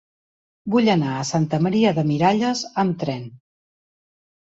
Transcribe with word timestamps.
Vull 0.75 0.89
anar 0.93 1.11
a 1.17 1.27
Santa 1.33 1.61
Maria 1.67 1.93
de 2.01 2.07
Miralles 2.09 2.67
amb 2.87 3.01
tren. 3.07 3.33